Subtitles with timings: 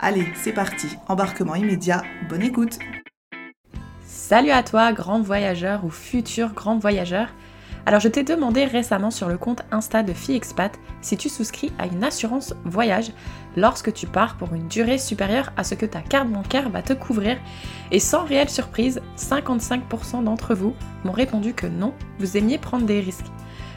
[0.00, 2.78] Allez, c'est parti, embarquement immédiat, bonne écoute
[4.04, 7.28] Salut à toi, grand voyageur ou futur grand voyageur.
[7.86, 11.72] Alors, je t'ai demandé récemment sur le compte Insta de Fille Expat si tu souscris
[11.78, 13.12] à une assurance voyage
[13.56, 16.94] lorsque tu pars pour une durée supérieure à ce que ta carte bancaire va te
[16.94, 17.36] couvrir.
[17.92, 23.00] Et sans réelle surprise, 55% d'entre vous m'ont répondu que non, vous aimiez prendre des
[23.00, 23.30] risques.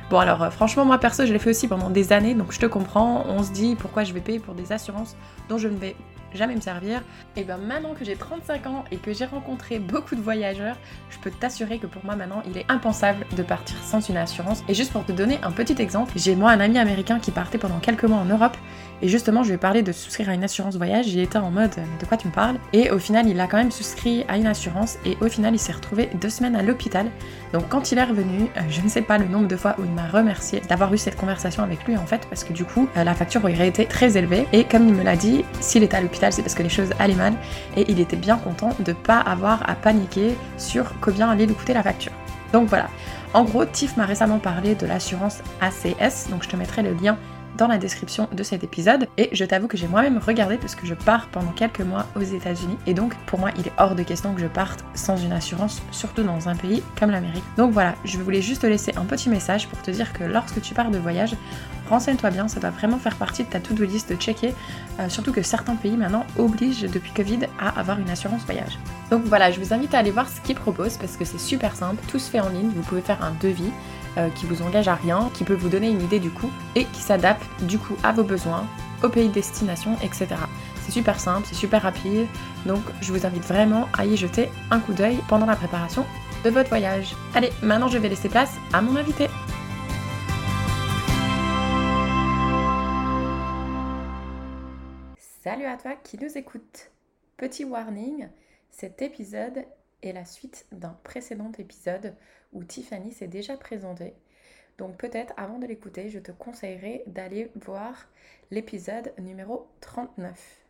[0.09, 2.59] Bon alors euh, franchement moi perso je l'ai fait aussi pendant des années donc je
[2.59, 5.17] te comprends, on se dit pourquoi je vais payer pour des assurances
[5.49, 5.97] dont je ne vais
[6.33, 7.01] jamais me servir?
[7.35, 10.77] Et bien maintenant que j'ai 35 ans et que j'ai rencontré beaucoup de voyageurs,
[11.09, 14.63] je peux t'assurer que pour moi maintenant il est impensable de partir sans une assurance.
[14.69, 17.57] Et juste pour te donner un petit exemple, j'ai moi un ami américain qui partait
[17.57, 18.55] pendant quelques mois en Europe
[19.01, 21.51] et justement je lui ai parlé de souscrire à une assurance voyage, j'ai été en
[21.51, 22.57] mode de quoi tu me parles?
[22.73, 25.59] Et au final il a quand même souscrit à une assurance et au final il
[25.59, 27.07] s'est retrouvé deux semaines à l'hôpital.
[27.53, 29.85] Donc quand il est revenu, euh, je ne sais pas le nombre de fois où
[29.85, 32.87] il m'a remercié d'avoir eu cette conversation avec lui en fait parce que du coup
[32.97, 35.97] euh, la facture aurait été très élevée et comme il me l'a dit, s'il était
[35.97, 37.33] à l'hôpital c'est parce que les choses allaient mal
[37.75, 41.73] et il était bien content de pas avoir à paniquer sur combien allait lui coûter
[41.73, 42.11] la facture.
[42.53, 42.87] Donc voilà.
[43.33, 47.17] En gros, Tiff m'a récemment parlé de l'assurance ACS, donc je te mettrai le lien
[47.57, 49.07] dans la description de cet épisode.
[49.17, 52.21] Et je t'avoue que j'ai moi-même regardé parce que je pars pendant quelques mois aux
[52.21, 52.77] États-Unis.
[52.85, 55.81] Et donc, pour moi, il est hors de question que je parte sans une assurance,
[55.91, 57.43] surtout dans un pays comme l'Amérique.
[57.57, 60.61] Donc voilà, je voulais juste te laisser un petit message pour te dire que lorsque
[60.61, 61.35] tu pars de voyage,
[61.89, 64.53] renseigne-toi bien, ça doit vraiment faire partie de ta to-do list de checker.
[64.99, 68.77] Euh, surtout que certains pays maintenant obligent depuis Covid à avoir une assurance voyage.
[69.09, 71.75] Donc voilà, je vous invite à aller voir ce qu'ils proposent parce que c'est super
[71.75, 73.71] simple, tout se fait en ligne, vous pouvez faire un devis
[74.17, 76.85] euh, qui vous engage à rien, qui peut vous donner une idée du coût et
[76.85, 78.65] qui s'adapte du coup à vos besoins,
[79.03, 80.27] au pays de destination, etc.
[80.81, 82.27] C'est super simple, c'est super rapide,
[82.65, 86.05] donc je vous invite vraiment à y jeter un coup d'œil pendant la préparation
[86.43, 87.15] de votre voyage.
[87.35, 89.27] Allez, maintenant je vais laisser place à mon invité.
[95.43, 96.91] Salut à toi qui nous écoute.
[97.37, 98.27] Petit warning,
[98.69, 99.63] cet épisode
[100.13, 102.15] la suite d'un précédent épisode
[102.53, 104.13] où Tiffany s'est déjà présentée.
[104.77, 108.07] Donc peut-être avant de l'écouter, je te conseillerais d'aller voir
[108.51, 110.61] l'épisode numéro 39.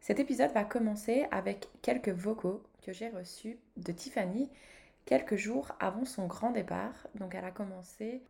[0.00, 4.50] Cet épisode va commencer avec quelques vocaux que j'ai reçus de Tiffany
[5.06, 7.08] quelques jours avant son grand départ.
[7.14, 8.22] Donc elle a commencé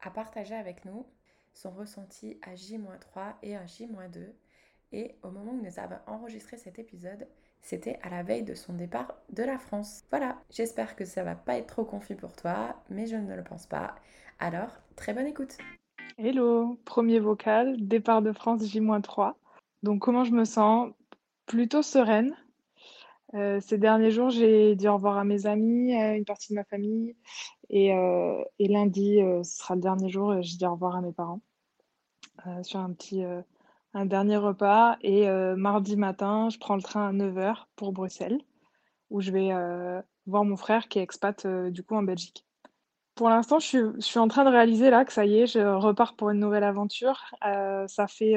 [0.00, 1.06] à partager avec nous
[1.54, 4.32] son ressenti à J-3 et à J-2.
[4.92, 7.26] Et au moment où nous avons enregistré cet épisode,
[7.62, 10.02] c'était à la veille de son départ de la France.
[10.10, 13.44] Voilà, j'espère que ça va pas être trop confus pour toi, mais je ne le
[13.44, 13.94] pense pas.
[14.38, 15.56] Alors, très bonne écoute.
[16.18, 19.34] Hello, premier vocal, départ de France J-3.
[19.82, 20.90] Donc comment je me sens?
[21.46, 22.36] Plutôt sereine.
[23.34, 26.56] Euh, ces derniers jours, j'ai dit au revoir à mes amis, à une partie de
[26.56, 27.16] ma famille.
[27.70, 31.12] Et, euh, lundi, euh, ce sera le dernier jour, j'ai dit au revoir à mes
[31.12, 31.40] parents
[32.62, 33.22] sur un petit,
[33.94, 34.96] un dernier repas.
[35.02, 38.40] Et euh, mardi matin, je prends le train à 9h pour Bruxelles,
[39.10, 42.44] où je vais euh, voir mon frère qui est euh, du coup en Belgique.
[43.14, 46.16] Pour l'instant, je suis, en train de réaliser là que ça y est, je repars
[46.16, 47.34] pour une nouvelle aventure.
[47.42, 48.36] Ça fait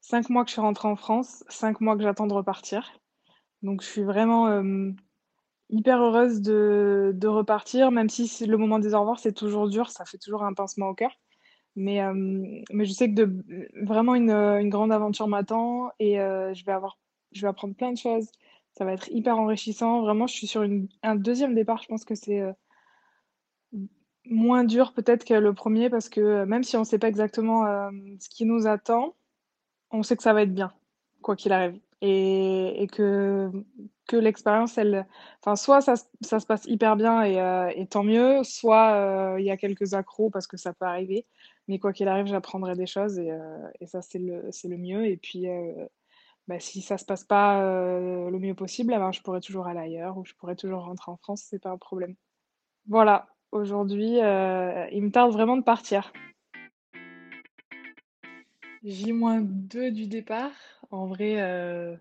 [0.00, 2.92] cinq mois que je suis rentrée en France, cinq mois que j'attends de repartir.
[3.62, 4.62] Donc je suis vraiment
[5.70, 9.90] hyper heureuse de, de repartir, même si le moment des au revoir, c'est toujours dur,
[9.90, 11.10] ça fait toujours un pincement au cœur.
[11.76, 12.12] Mais, euh,
[12.72, 13.28] mais je sais que
[13.84, 16.98] vraiment une, une grande aventure m'attend et euh, je vais avoir,
[17.32, 18.28] je vais apprendre plein de choses.
[18.72, 20.02] Ça va être hyper enrichissant.
[20.02, 21.82] Vraiment, je suis sur une, un deuxième départ.
[21.82, 22.52] Je pense que c'est euh,
[24.26, 27.08] moins dur peut-être que le premier parce que euh, même si on ne sait pas
[27.08, 27.90] exactement euh,
[28.20, 29.14] ce qui nous attend,
[29.90, 30.72] on sait que ça va être bien,
[31.22, 31.78] quoi qu'il arrive.
[32.00, 33.50] Et, et que,
[34.06, 35.06] que l'expérience, elle,
[35.40, 39.40] enfin, soit ça, ça se passe hyper bien et, euh, et tant mieux, soit euh,
[39.40, 41.26] il y a quelques accros parce que ça peut arriver.
[41.68, 45.06] Mais quoi qu'il arrive, j'apprendrai des choses et, euh, ça, c'est le, le mieux.
[45.06, 45.86] Et puis, euh,
[46.46, 49.80] bah, si ça se passe pas le mieux possible, eh ben, je pourrais toujours aller
[49.80, 52.14] ailleurs ou je pourrais toujours rentrer en France, c'est pas un problème.
[52.86, 56.12] Voilà, aujourd'hui, il me tarde vraiment de partir.
[58.82, 60.52] J-2 du départ.
[60.90, 61.98] En vrai,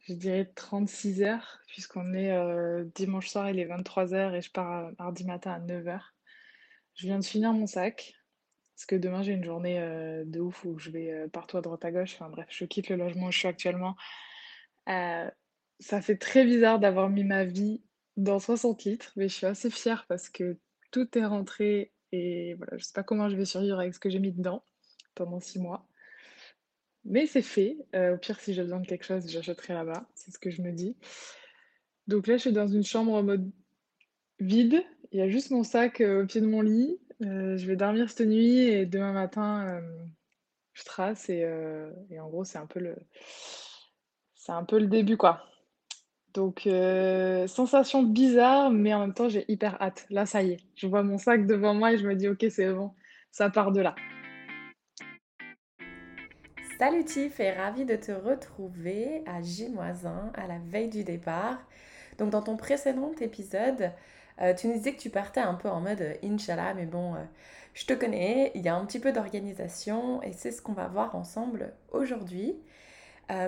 [0.00, 4.90] je dirais 36 heures, puisqu'on est dimanche soir, il est 23 heures et je pars
[4.98, 6.14] mardi matin à 9 heures.
[6.96, 8.19] Je viens de finir mon sac.
[8.80, 11.60] Parce que demain, j'ai une journée euh, de ouf où je vais euh, partout à
[11.60, 12.14] droite à gauche.
[12.14, 13.94] Enfin bref, je quitte le logement où je suis actuellement.
[14.88, 15.30] Euh,
[15.80, 17.82] ça fait très bizarre d'avoir mis ma vie
[18.16, 20.56] dans 60 litres, mais je suis assez fière parce que
[20.92, 24.08] tout est rentré et voilà, je sais pas comment je vais survivre avec ce que
[24.08, 24.64] j'ai mis dedans
[25.14, 25.86] pendant six mois.
[27.04, 27.76] Mais c'est fait.
[27.94, 30.08] au pire, si j'ai besoin de quelque chose, j'achèterai là-bas.
[30.14, 30.96] C'est ce que je me dis.
[32.06, 33.50] Donc là, je suis dans une chambre en mode
[34.38, 34.82] vide.
[35.12, 36.98] Il y a juste mon sac au pied de mon lit.
[37.22, 39.80] Euh, je vais dormir cette nuit et demain matin, euh,
[40.72, 42.96] je trace euh, et, en gros, c'est un peu le,
[44.34, 45.44] c'est un peu le début, quoi.
[46.32, 46.68] Donc,
[47.48, 50.06] sensation bizarre, mais en même temps, j'ai hyper hâte.
[50.10, 52.46] Là, ça y est, je vois mon sac devant moi et je me dis, ok,
[52.50, 52.92] c'est bon,
[53.32, 53.96] ça part de là.
[56.78, 61.58] Salut Tiff et ravie de te retrouver à J-1 à la veille du départ.
[62.16, 63.92] Donc dans ton précédent épisode,
[64.40, 67.14] euh, tu nous disais que tu partais un peu en mode euh, Inch'Allah, mais bon,
[67.14, 67.18] euh,
[67.74, 70.86] je te connais, il y a un petit peu d'organisation et c'est ce qu'on va
[70.88, 72.56] voir ensemble aujourd'hui.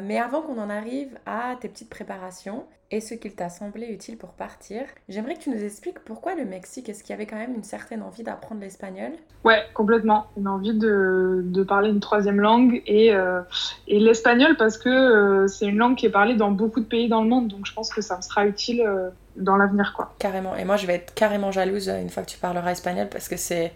[0.04, 4.16] mais avant qu'on en arrive à tes petites préparations et ce qu'il t'a semblé utile
[4.16, 6.88] pour partir, j'aimerais que tu nous expliques pourquoi le Mexique.
[6.88, 9.10] Est-ce qu'il y avait quand même une certaine envie d'apprendre l'espagnol?
[9.44, 10.26] Ouais, complètement.
[10.36, 13.08] Une envie de, de, parler une troisième langue et,
[13.88, 17.22] et l'espagnol parce que c'est une langue qui est parlée dans beaucoup de pays dans
[17.24, 17.48] le monde.
[17.48, 18.86] Donc je pense que ça me sera utile
[19.36, 20.12] dans l'avenir quoi.
[20.18, 20.56] Carrément.
[20.56, 23.36] Et moi je vais être carrément jalouse une fois que tu parleras espagnol parce que
[23.36, 23.72] c'est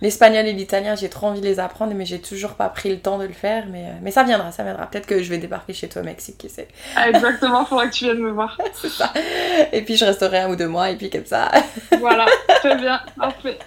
[0.00, 2.98] l'espagnol et l'italien, j'ai trop envie de les apprendre mais j'ai toujours pas pris le
[2.98, 4.86] temps de le faire mais, euh, mais ça viendra, ça viendra.
[4.86, 6.68] Peut-être que je vais débarquer chez toi au Mexique, qui sait.
[6.96, 8.58] Ah, exactement, faudra que tu viennes me voir.
[8.74, 9.12] c'est ça.
[9.72, 11.50] Et puis je resterai un ou deux mois et puis comme ça.
[11.98, 12.26] voilà,
[12.60, 13.58] très bien, parfait.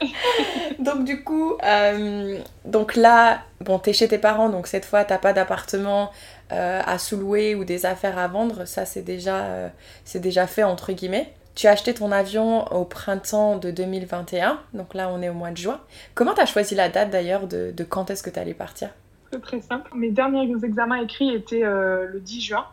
[0.80, 5.18] donc du coup, euh, donc là, bon t'es chez tes parents donc cette fois t'as
[5.18, 6.12] pas d'appartement
[6.52, 9.68] euh, à sous-louer ou des affaires à vendre, ça c'est déjà, euh,
[10.04, 11.34] c'est déjà fait entre guillemets.
[11.56, 15.50] Tu as acheté ton avion au printemps de 2021, donc là on est au mois
[15.50, 15.80] de juin.
[16.14, 18.90] Comment tu as choisi la date d'ailleurs de, quand est-ce que tu allais partir?
[19.32, 19.90] Très très simple.
[19.96, 22.66] Mes derniers examens écrits étaient euh, le 10 juin.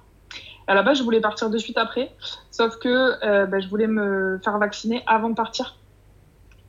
[0.67, 2.13] À la base, je voulais partir de suite après,
[2.51, 5.77] sauf que bah, je voulais me faire vacciner avant de partir.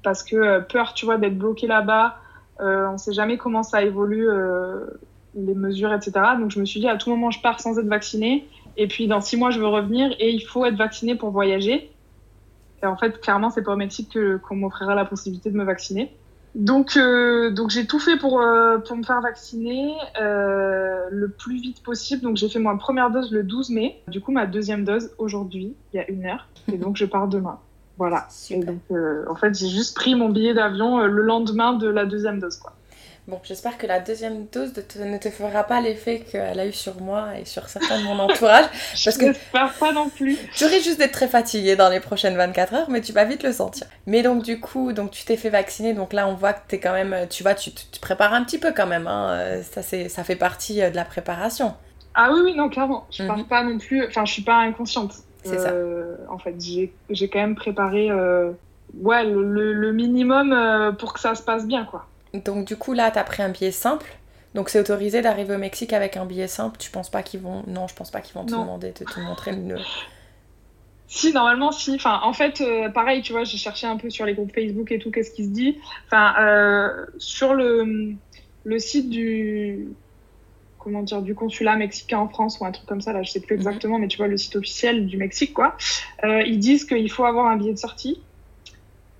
[0.03, 2.17] Parce que peur, tu vois, d'être bloqué là-bas,
[2.59, 4.27] on ne sait jamais comment ça évolue
[5.35, 6.11] les mesures, etc.
[6.39, 8.47] Donc je me suis dit à tout moment je pars sans être vaccinée.
[8.77, 11.91] Et puis dans six mois je veux revenir et il faut être vacciné pour voyager.
[12.81, 16.11] Et en fait clairement c'est pas au Mexique qu'on m'offrira la possibilité de me vacciner.
[16.55, 21.59] Donc euh, donc j'ai tout fait pour euh, pour me faire vacciner euh, le plus
[21.59, 22.21] vite possible.
[22.21, 24.01] Donc j'ai fait ma première dose le 12 mai.
[24.07, 26.47] Du coup ma deuxième dose aujourd'hui il y a une heure.
[26.71, 27.59] Et donc je pars demain.
[27.97, 28.27] Voilà.
[28.51, 28.81] Et donc
[29.27, 32.73] en fait j'ai juste pris mon billet d'avion le lendemain de la deuxième dose quoi.
[33.25, 36.99] Bon, j'espère que la deuxième dose ne te fera pas l'effet qu'elle a eu sur
[36.99, 38.65] moi et sur certains de mon entourage.
[39.05, 40.37] parce que j'espère pas non plus.
[40.53, 43.43] Tu risques juste d'être très fatiguée dans les prochaines 24 heures, mais tu vas vite
[43.43, 43.87] le sentir.
[44.07, 46.75] Mais donc du coup, donc tu t'es fait vacciner, donc là on voit que tu
[46.75, 49.07] es quand même, tu vois, tu te prépares un petit peu quand même.
[49.07, 49.29] Hein.
[49.29, 51.75] Euh, ça, ça fait partie euh, de la préparation.
[52.15, 53.07] Ah oui, oui, non, clairement.
[53.09, 53.45] Je pars mhm.
[53.45, 55.13] pas non plus, enfin je suis pas inconsciente.
[55.45, 55.69] C'est ça.
[55.69, 56.55] Euh, en fait,
[57.09, 58.11] j'ai quand même préparé
[59.01, 62.05] ouais, le, le minimum pour que ça se passe bien, quoi.
[62.33, 64.07] Donc du coup là, tu as pris un billet simple.
[64.53, 66.77] Donc c'est autorisé d'arriver au Mexique avec un billet simple.
[66.77, 69.19] Tu penses pas qu'ils vont Non, je pense pas qu'ils vont te demander de te
[69.19, 69.77] montrer le.
[71.13, 71.93] Si, normalement, si.
[71.93, 74.91] Enfin, en fait, euh, pareil, tu vois, j'ai cherché un peu sur les groupes Facebook
[74.91, 75.77] et tout, qu'est-ce qui se dit.
[76.07, 78.15] Enfin, euh, sur le,
[78.63, 79.89] le site du,
[80.79, 83.41] comment dire, du consulat mexicain en France ou un truc comme ça, là, je sais
[83.41, 83.61] plus mhm.
[83.61, 85.77] exactement, mais tu vois, le site officiel du Mexique, quoi.
[86.23, 88.19] Euh, ils disent qu'il faut avoir un billet de sortie.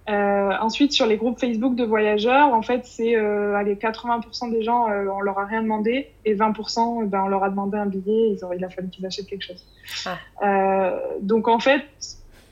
[0.10, 4.62] Euh, ensuite, sur les groupes Facebook de voyageurs, en fait, c'est euh, allez, 80% des
[4.62, 7.86] gens, euh, on leur a rien demandé, et 20%, ben, on leur a demandé un
[7.86, 9.66] billet, ils ont, il a fallu qu'ils achètent quelque chose.
[10.06, 10.18] Ah.
[10.46, 11.86] Euh, donc, en fait,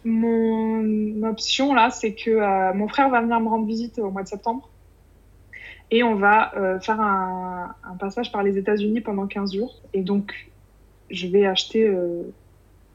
[0.06, 4.24] mon option là, c'est que euh, mon frère va venir me rendre visite au mois
[4.24, 4.70] de septembre,
[5.94, 9.82] et on va faire un, un, passage par les États-Unis pendant 15 jours.
[9.94, 10.50] Et donc,
[11.10, 11.94] je vais acheter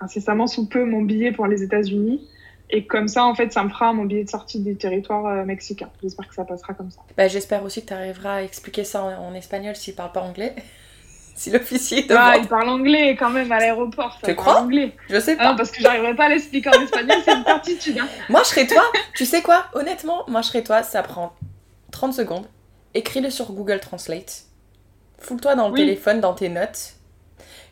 [0.01, 2.27] incessamment sous peu mon billet pour les États-Unis.
[2.71, 5.45] Et comme ça, en fait, ça me fera mon billet de sortie du territoire euh,
[5.45, 5.89] mexicain.
[6.03, 7.01] J'espère que ça passera comme ça.
[7.17, 10.55] Bah, J'espère aussi que tu arriveras à expliquer ça en, espagnol s'il parle pas anglais.
[11.37, 14.19] si l'officier te Ah, il parle anglais quand même à l'aéroport.
[14.25, 14.63] Tu crois?
[14.63, 14.97] anglais.
[15.09, 15.51] Je sais ah pas.
[15.51, 17.99] non, parce que j'arriverai pas à l'expliquer en espagnol, c'est une certitude.
[17.99, 18.09] Hein.
[18.29, 18.83] Moi, je serais toi.
[19.15, 19.67] tu sais quoi?
[19.75, 20.83] Honnêtement, moi, je serais toi.
[20.83, 21.35] Ça prend
[21.93, 22.47] 30 secondes.
[22.95, 24.45] Écris-le sur Google Translate.
[25.19, 26.96] Foule-toi dans le téléphone, dans tes notes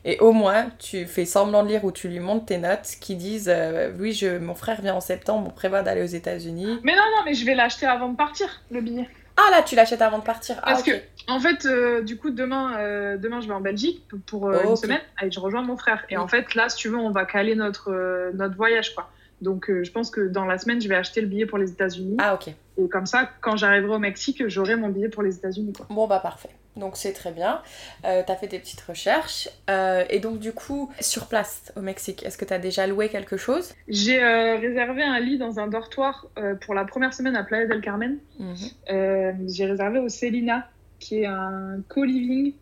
[0.04, 3.16] Et au moins, tu fais semblant de lire ou tu lui montres tes notes qui
[3.16, 6.78] disent euh, Oui, je, mon frère vient en septembre, on prévoit d'aller aux États-Unis.
[6.82, 9.08] Mais non, non, mais je vais l'acheter avant de partir, le billet.
[9.36, 10.60] Ah là, tu l'achètes avant de partir.
[10.60, 14.04] Parce ah, que, en fait, euh, du coup, demain, euh, demain, je vais en Belgique
[14.26, 14.78] pour euh, Oh, une ok.
[14.78, 16.04] semaine et je rejoins mon frère.
[16.08, 16.22] Et Oui.
[16.22, 19.10] en fait, là, si tu veux, on va caler notre, notre voyage, quoi.
[19.40, 22.16] Donc, je pense que dans la semaine, je vais acheter le billet pour les États-Unis.
[22.20, 22.48] Ah, ok.
[22.48, 25.72] Et comme ça, quand j'arriverai au Mexique, j'aurai mon billet pour les États-Unis.
[25.90, 26.50] Bon, bah parfait.
[26.76, 27.62] Donc c'est très bien.
[28.04, 29.48] Euh, t'as fait tes petites recherches.
[29.70, 33.36] Euh, et donc, du coup, sur place au Mexique, est-ce que t'as déjà loué quelque
[33.36, 33.74] chose?
[33.88, 37.66] J'ai euh, réservé un lit dans un dortoir euh, pour la première semaine à Playa
[37.66, 38.18] del Carmen.
[38.38, 39.48] Mhm.
[39.48, 42.54] J'ai réservé au Celina, qui est un co-living.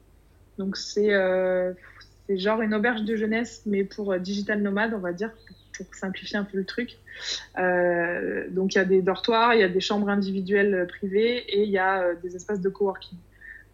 [0.59, 1.11] Donc, c'est
[2.29, 5.33] c'est genre une auberge de jeunesse, mais pour digital nomade, on va dire,
[5.77, 6.99] pour simplifier un peu le truc.
[7.57, 11.71] Donc, il y a des dortoirs, il y a des chambres individuelles privées et il
[11.71, 13.19] y a des espaces de coworking.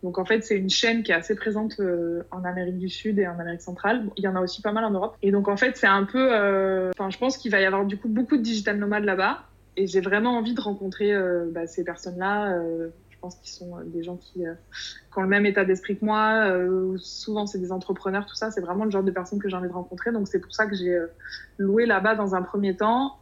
[0.02, 3.18] Donc, en fait, c'est une chaîne qui est assez présente euh, en Amérique du Sud
[3.18, 4.04] et en Amérique centrale.
[4.16, 5.16] Il y en a aussi pas mal en Europe.
[5.22, 6.28] Et donc, en fait, c'est un peu.
[6.32, 9.42] euh, Enfin, je pense qu'il va y avoir du coup beaucoup de digital nomades là-bas.
[9.76, 12.52] Et j'ai vraiment envie de rencontrer euh, bah, ces personnes-là.
[12.52, 16.04] Euh, je pense qu'ils sont des gens qui, qui ont le même état d'esprit que
[16.04, 16.48] moi.
[16.98, 18.52] Souvent, c'est des entrepreneurs, tout ça.
[18.52, 20.12] C'est vraiment le genre de personnes que j'ai envie de rencontrer.
[20.12, 20.96] Donc, c'est pour ça que j'ai
[21.58, 23.18] loué là-bas dans un premier temps.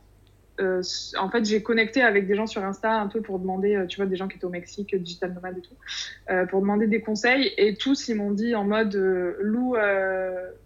[0.60, 0.82] Euh,
[1.18, 3.96] en fait, j'ai connecté avec des gens sur Insta un peu pour demander, euh, tu
[3.96, 5.74] vois, des gens qui étaient au Mexique, euh, digital nomade et tout,
[6.48, 7.52] pour demander des conseils.
[7.58, 8.94] Et tous, ils m'ont dit en mode
[9.40, 9.76] loue,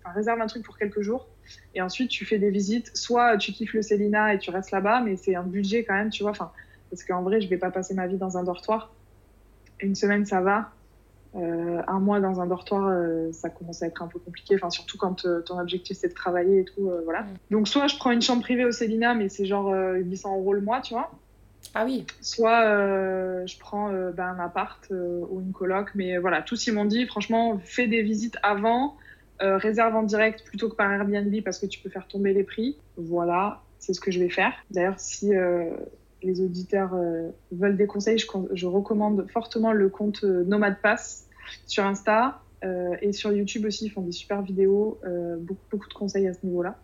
[0.04, 1.28] réserve un truc pour quelques jours.
[1.74, 2.96] Et ensuite, tu fais des visites.
[2.96, 6.10] Soit tu kiffes le Célina et tu restes là-bas, mais c'est un budget quand même,
[6.10, 6.32] tu vois.
[6.32, 8.92] Parce qu'en vrai, je vais pas passer ma vie dans un dortoir.
[9.80, 10.72] Une semaine, ça va.
[11.36, 14.56] Euh, un mois dans un dortoir, euh, ça commence à être un peu compliqué.
[14.56, 17.22] Enfin, surtout quand euh, ton objectif c'est de travailler et tout, voilà.
[17.22, 17.34] Mm.
[17.50, 20.52] Donc, soit je prends une chambre privée au Célina, mais c'est genre euh, 800 euros
[20.54, 21.10] le mois, tu vois.
[21.74, 22.04] Ah oui.
[22.20, 22.64] Soit
[23.46, 27.60] je prends ben, un appart ou une coloc, mais voilà, tous ils m'ont dit, franchement,
[27.62, 28.96] fais des visites avant,
[29.38, 32.76] réserve en direct plutôt que par Airbnb parce que tu peux faire tomber les prix.
[32.96, 34.52] Voilà, c'est ce que je vais faire.
[34.70, 35.32] D'ailleurs, si
[36.22, 41.28] les auditeurs euh, veulent des conseils, je, recommande fortement le compte euh, Nomad Pass
[41.66, 43.86] sur Insta euh, et sur YouTube aussi.
[43.86, 45.00] Ils font des super vidéos,
[45.40, 46.76] beaucoup, beaucoup de conseils à ce niveau-là.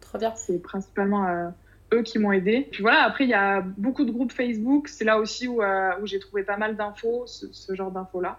[0.00, 0.32] Trop bien.
[0.36, 1.52] C'est principalement
[1.92, 2.68] eux qui m'ont aidé.
[2.70, 4.88] Puis voilà, après, il y a beaucoup de groupes Facebook.
[4.88, 8.38] C'est là aussi où, euh, où j'ai trouvé pas mal d'infos, ce, ce genre d'infos-là.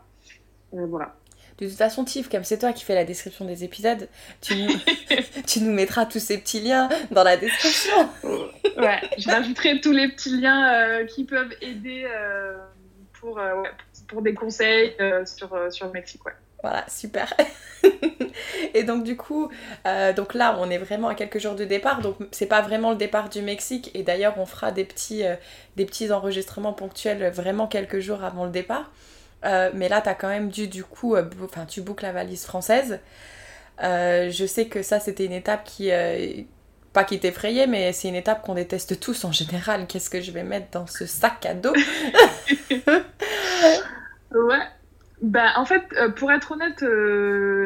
[0.73, 1.15] Euh, voilà.
[1.59, 4.07] De toute façon, Tiff, comme c'est toi qui fais la description des épisodes,
[4.41, 4.73] tu nous,
[5.47, 8.09] tu nous mettras tous ces petits liens dans la description.
[8.23, 12.57] Ouais, je rajouterai tous les petits liens euh, qui peuvent aider euh,
[13.19, 13.63] pour, euh,
[14.07, 16.25] pour des conseils sur, sur le Mexique.
[16.25, 16.33] Ouais.
[16.61, 17.33] Voilà, super.
[18.73, 19.49] Et donc du coup,
[19.87, 22.91] euh, donc là, on est vraiment à quelques jours de départ, donc c'est pas vraiment
[22.91, 23.89] le départ du Mexique.
[23.95, 25.35] Et d'ailleurs, on fera des petits, euh,
[25.75, 28.91] des petits enregistrements ponctuels vraiment quelques jours avant le départ.
[29.45, 32.45] Euh, mais là, t'as quand même dû du coup, euh, enfin, tu boucles la valise
[32.45, 32.99] française.
[33.83, 35.89] Euh, je sais que ça, c'était une étape qui,
[36.93, 39.87] pas qui t'effrayait, mais c'est une étape qu'on déteste tous en général.
[39.87, 41.73] Qu'est-ce que je vais mettre dans ce sac à dos?
[44.33, 44.61] Ouais.
[45.21, 45.83] Bah, en fait,
[46.15, 46.81] pour être honnête,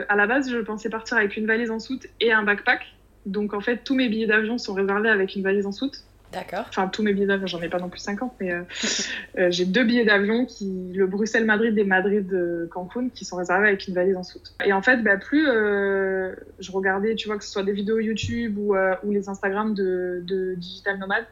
[0.09, 2.81] à la base, je pensais partir avec une valise en soute et un backpack.
[3.27, 6.03] Donc, en fait, tous mes billets d'avion sont réservés avec une valise en soute.
[6.35, 6.65] D'accord.
[6.67, 8.63] Enfin, tous mes billets d'avion, j'en ai pas non plus 50, mais euh,
[9.37, 13.93] euh, j'ai deux billets d'avion, qui le Bruxelles-Madrid et Madrid-Cancun, qui sont réservés avec une
[13.93, 14.53] valise en soute.
[14.65, 17.99] Et en fait, bah, plus euh, je regardais, tu vois, que ce soit des vidéos
[17.99, 18.75] YouTube ou,
[19.09, 21.23] les Instagram de, de Digital Nomad,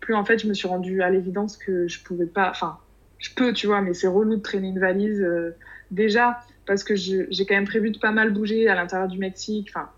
[0.00, 2.50] plus en fait, je me suis rendue à l'évidence que je pouvais pas.
[2.50, 2.78] Enfin,
[3.18, 5.26] je peux, tu vois, mais c'est relou de traîner une valise.
[5.90, 9.68] déjà, parce que j'ai quand même prévu de pas mal bouger à l'intérieur du Mexique.
[9.74, 9.88] Enfin,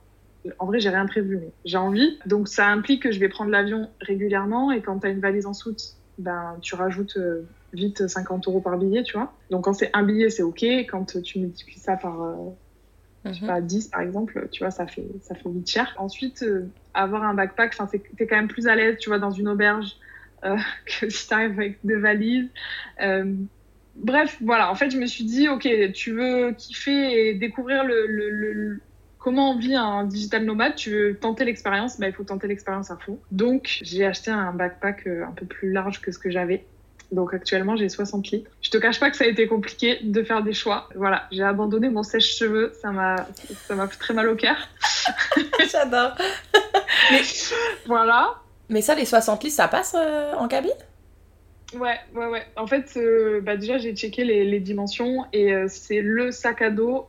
[0.59, 2.19] en vrai, j'ai rien prévu, mais j'ai envie.
[2.27, 4.71] Donc, ça implique que je vais prendre l'avion régulièrement.
[4.73, 5.81] Et quand tu as une valise en soute,
[6.19, 9.39] ben, tu rajoutes euh, vite 50 euros par billet, tu vois.
[9.51, 10.63] Donc, quand c'est un billet, c'est OK.
[10.63, 12.51] Quand tu multiplies ça par euh,
[13.31, 13.47] je sais Mhm.
[13.47, 15.95] pas, 10 par exemple, tu vois, ça fait, ça fait vite cher.
[15.99, 19.31] Ensuite, euh, avoir un backpack, c'est- t'es quand même plus à l'aise, tu vois, dans
[19.31, 19.93] une auberge
[20.45, 20.57] euh,
[21.01, 22.51] que si t'arrives avec deux valises.
[23.95, 28.07] Bref, voilà, en fait, je me suis dit, ok, tu veux kiffer et découvrir le-
[28.09, 28.83] le-
[29.25, 32.91] comment on vit un digital nomade, tu veux tenter l'expérience, bah, il faut tenter l'expérience
[32.91, 33.19] à fond.
[33.31, 36.67] Donc, j'ai acheté un backpack euh, un peu plus large que ce que j'avais.
[37.13, 38.51] Donc actuellement j'ai 60 litres.
[38.61, 40.89] Je te cache pas que ça a été compliqué de faire des choix.
[40.97, 43.29] Voilà, j'ai abandonné mon sèche-cheveux, ça m'a
[43.69, 44.57] ça m'a fait très mal au cœur.
[45.71, 46.17] J'adore.
[47.87, 48.35] Voilà.
[48.69, 50.73] Mais ça, les 60 litres, ça passe euh, en cabine?
[51.75, 52.47] Ouais, ouais, ouais.
[52.57, 56.63] En fait, euh, bah déjà j'ai checké les, les dimensions et euh, c'est le sac
[56.63, 57.07] à dos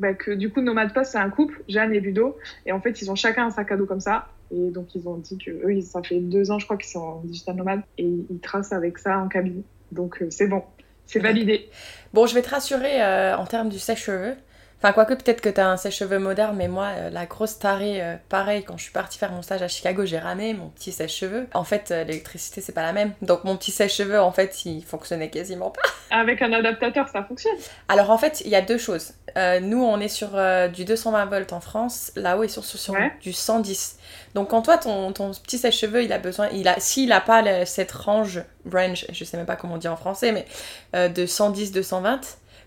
[0.00, 3.00] bah, que du coup Nomad Pass c'est un couple, Jeanne et Ludo, et en fait
[3.02, 4.26] ils ont chacun un sac à dos comme ça.
[4.52, 7.00] Et donc ils ont dit que eux, ça fait deux ans je crois qu'ils sont
[7.00, 9.62] en digital nomade et ils tracent avec ça en cabine.
[9.92, 10.64] Donc euh, c'est bon,
[11.06, 11.68] c'est validé.
[12.12, 14.34] Bon, je vais te rassurer euh, en termes du sèche-cheveux.
[14.82, 18.16] Enfin, quoique peut-être que t'as un sèche-cheveux moderne, mais moi, euh, la grosse tarée, euh,
[18.30, 21.48] pareil, quand je suis partie faire mon stage à Chicago, j'ai ramé mon petit sèche-cheveux.
[21.52, 23.12] En fait, euh, l'électricité, c'est pas la même.
[23.20, 25.82] Donc, mon petit sèche-cheveux, en fait, il fonctionnait quasiment pas.
[26.10, 27.56] Avec un adaptateur, ça fonctionne.
[27.88, 29.12] Alors, en fait, il y a deux choses.
[29.36, 32.12] Euh, nous, on est sur euh, du 220 volts en France.
[32.16, 33.12] Là-haut, ils sont sur, sur Ouais.
[33.22, 33.96] du 110.
[34.34, 37.42] Donc, quand toi, ton, ton petit sèche-cheveux, il a besoin, il a, s'il a pas
[37.42, 40.46] le- cette range, range, je sais même pas comment on dit en français, mais
[40.94, 42.20] euh, de 110, 220,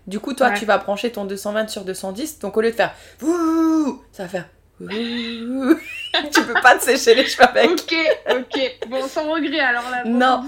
[0.06, 0.58] du coup, toi, Ouais.
[0.58, 2.38] tu vas brancher ton 220 sur 210.
[2.40, 4.48] Donc, au lieu de faire Ouh, ça va faire
[4.80, 4.86] Ouh.
[6.32, 7.70] tu peux pas te sécher les cheveux avec.
[7.70, 7.94] Ok,
[8.30, 8.88] ok.
[8.88, 10.02] Bon, sans regret alors là.
[10.04, 10.44] Non.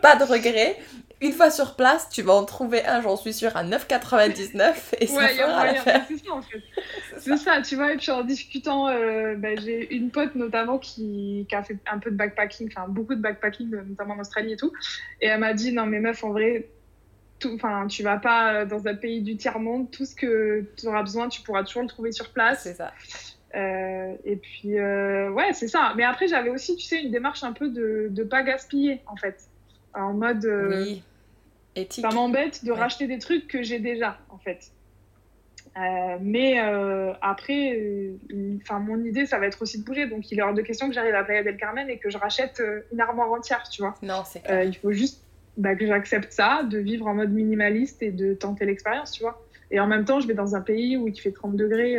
[0.00, 0.78] Pas de regret.
[1.20, 5.06] Une fois sur place, tu vas en trouver un, j'en suis sûre, à 9,99 et
[5.06, 6.04] ça Ouais, fera moyen, l'affaire.
[6.08, 6.62] c'est ça en fait.
[7.18, 11.46] C'est ça, tu vois, et puis en discutant, euh, bah, j'ai une pote notamment qui,
[11.48, 14.54] qui a fait un peu de backpacking, enfin beaucoup de backpacking, euh, notamment en Australie
[14.54, 14.72] et tout.
[15.20, 16.68] Et elle m'a dit, non mais meuf, en vrai,
[17.38, 20.86] tout, enfin, tu vas pas euh, dans un pays du tiers-monde, tout ce que tu
[20.86, 22.62] auras besoin, tu pourras toujours le trouver sur place.
[22.62, 22.92] C'est ça.
[23.56, 25.92] Euh, et puis, euh, ouais, c'est ça.
[25.96, 29.16] Mais après, j'avais aussi, tu sais, une démarche un peu de ne pas gaspiller, en
[29.16, 29.36] fait.
[29.94, 31.02] En mode, euh, Oui.
[31.76, 32.04] Éthique.
[32.04, 32.78] ça m'embête de Ouais.
[32.78, 34.70] racheter des trucs que j'ai déjà, en fait.
[35.76, 38.12] Euh, mais euh, après, euh,
[38.62, 40.06] enfin, mon idée, ça va être aussi de bouger.
[40.06, 42.18] Donc, il est hors de question que j'arrive à Playa del Carmen et que je
[42.18, 42.60] rachète
[42.92, 43.94] une armoire entière, tu vois.
[44.02, 44.64] Non, c'est clair.
[44.64, 45.22] Il faut juste
[45.56, 49.40] bah, que j'accepte ça, de vivre en mode minimaliste et de tenter l'expérience, tu vois.
[49.70, 51.96] Et en même temps, je vais dans un pays où il fait 30 degrés,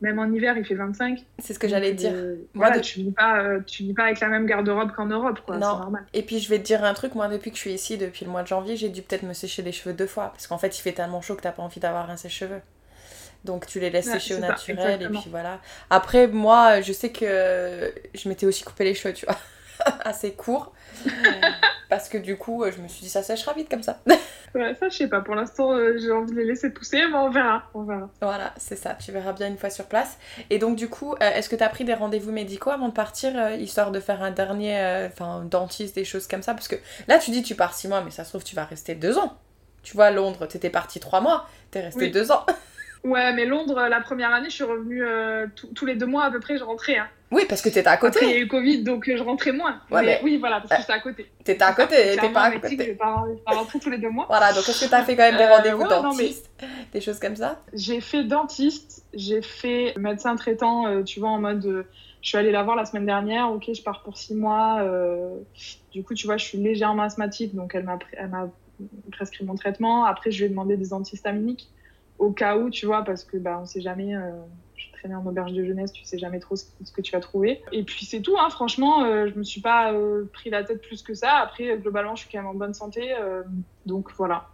[0.00, 1.24] même en hiver, il fait 25.
[1.38, 2.12] C'est ce que j'allais dire.
[2.14, 4.92] euh, Moi, voilà, de- tu vis pas, euh, tu vis pas avec la même garde-robe
[4.92, 5.56] qu'en Europe, quoi.
[5.56, 5.78] C'est Non.
[5.78, 6.04] normal.
[6.14, 8.24] Et puis je vais te dire un truc, moi depuis que je suis ici, depuis
[8.24, 10.28] le mois de janvier, j'ai dû peut-être me sécher les cheveux deux fois.
[10.30, 12.60] Parce qu'en fait, il fait tellement chaud que t'as pas envie d'avoir un sèche-cheveux.
[13.44, 15.60] Donc tu les laisses Ouais, sécher au ça, naturel et puis voilà.
[15.90, 19.36] Après, moi, je sais que je m'étais aussi coupé les cheveux, tu vois,
[20.04, 20.72] assez court.
[21.88, 23.98] parce que du coup, je me suis dit, ça séchera vite comme ça.
[24.52, 25.20] Ouais, ça, je sais pas.
[25.20, 27.62] Pour l'instant, euh, j'ai envie de les laisser pousser, mais on verra.
[27.72, 28.10] On verra.
[28.20, 30.18] Voilà, c'est ça, tu verras bien une fois sur place.
[30.50, 32.92] Et donc du coup, euh, est-ce que tu as pris des rendez-vous médicaux avant de
[32.92, 36.54] partir, euh, histoire de faire un dernier, enfin, dentiste, des choses comme ça?
[36.54, 36.74] Parce que
[37.06, 39.18] là, tu dis tu pars six mois, mais ça se trouve, tu vas rester deux
[39.18, 39.38] ans.
[39.84, 42.10] Tu vois, Londres, t'étais parti trois mois, t'es resté Oui.
[42.10, 42.44] deux ans.
[43.02, 46.24] Ouais, mais Londres, euh, la première année, je suis revenue euh, tous- les deux mois
[46.24, 46.98] à peu près, je rentrais.
[46.98, 47.08] Hein.
[47.30, 48.34] Oui, parce que t'étais à Après, il y côté.
[48.34, 49.80] a eu Covid, donc euh, je rentrais moins.
[49.90, 51.30] Ouais, mais, mais- Oui, voilà, parce que j'étais à côté.
[51.44, 52.68] T'étais à côté, t'es pas à côté.
[52.72, 54.26] je vais pas rentrer tous les deux mois.
[54.28, 56.50] Voilà, donc est-ce que t'as fait quand même des Euh, rendez-vous ouais, non, mais- dentistes,
[56.92, 57.60] des choses comme ça?
[57.72, 61.64] J'ai fait dentiste, j'ai fait médecin traitant, euh, tu vois, en mode.
[61.64, 61.84] euh,
[62.20, 64.80] je suis allée la voir la semaine dernière, ok, je pars pour six mois.
[64.82, 65.36] euh,
[65.92, 68.50] du coup, tu vois, je suis légèrement asthmatique, donc elle m'a pr- elle m'a
[69.12, 70.04] prescrit mon traitement.
[70.04, 71.68] Après, je lui ai demandé des antihistaminiques,
[72.20, 74.14] au cas où, tu vois, parce que bah, on sait jamais.
[74.14, 74.30] euh,
[74.80, 77.20] je traînais en auberge de jeunesse, tu sais jamais trop ce, ce que tu vas
[77.20, 77.62] trouver.
[77.72, 80.82] Et puis c'est tout, hein, franchement, euh, je me suis pas euh, pris la tête
[80.82, 81.36] plus que ça.
[81.38, 83.14] Après, euh, globalement, je suis quand même en bonne santé,
[83.86, 84.48] donc voilà.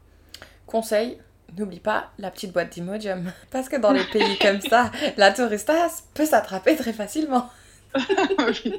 [0.66, 1.18] Conseil,
[1.56, 3.32] n'oublie pas la petite boîte d'Imodium.
[3.50, 7.50] Parce que dans les pays comme ça, la touristas peut s'attraper très facilement.
[7.96, 8.78] ouais.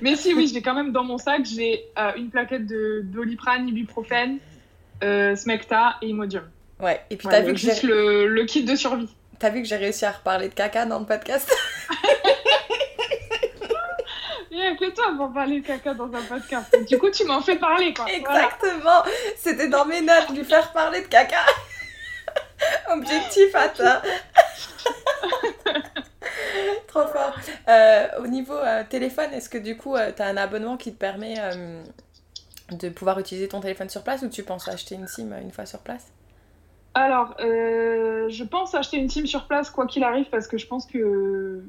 [0.00, 1.84] Mais si, oui, j'ai quand même dans mon sac, j'ai
[2.16, 4.38] une plaquette de Doliprane, Ibuprofène,
[5.02, 6.44] Smecta et Imodium.
[6.82, 9.08] Ouais, et puis Ouais, t'as vu, que juste j'ai- le, le kit de survie.
[9.38, 11.50] t'as vu que j'ai réussi à reparler de caca dans le podcast
[14.50, 16.76] Il n'y a que toi pour parler de caca dans un podcast.
[16.88, 18.04] Du coup, tu m'en fais parler, quoi.
[18.20, 18.46] Voilà.
[18.46, 19.02] Exactement
[19.36, 21.36] C'était dans mes notes, lui faire parler de caca.
[22.92, 24.02] Objectif atteint.
[26.88, 27.32] Trop fort.
[27.68, 30.98] Euh, au niveau euh, téléphone, est-ce que du coup, tu t'as un abonnement qui te
[30.98, 31.82] permet euh,
[32.72, 35.64] de pouvoir utiliser ton téléphone sur place ou tu penses acheter une SIM une fois
[35.66, 36.06] sur place?
[36.94, 40.66] Alors, euh, je pense acheter une team sur place, quoi qu'il arrive, parce que je
[40.66, 41.62] pense que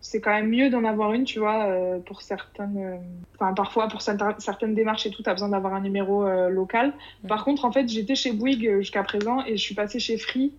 [0.00, 2.76] c'est quand même mieux d'en avoir une, tu vois, euh, pour certaines.
[2.78, 2.96] euh,
[3.38, 6.94] Enfin, parfois, pour certaines démarches et tout, tu as besoin d'avoir un numéro euh, local.
[7.28, 10.54] Par contre, en fait, j'étais chez Bouygues jusqu'à présent et je suis passée chez Free.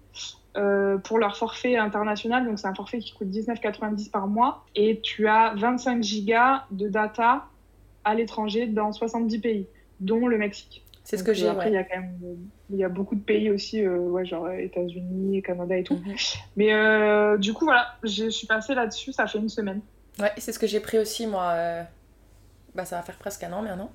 [0.57, 5.01] euh, pour leur forfait international, donc c'est un forfait qui coûte 19,90 par mois, et
[5.01, 7.47] tu as 25 gigas de data
[8.03, 9.67] à l'étranger dans 70 pays,
[9.99, 10.82] dont le Mexique.
[11.03, 11.47] C'est ce que j'ai.
[11.47, 11.71] Après, ouais.
[11.71, 12.37] il y a quand même
[12.69, 15.95] il y a beaucoup de pays aussi, euh, ouais, genre euh, États-Unis, Canada et tout.
[15.95, 16.15] Mhm.
[16.55, 19.81] Mais euh, du coup, voilà, je suis passée là-dessus, ça fait une semaine.
[20.19, 21.51] Ouais, c'est ce que j'ai pris aussi, moi.
[21.53, 21.83] euh,
[22.75, 23.91] Bah, ça va faire presque un an maintenant.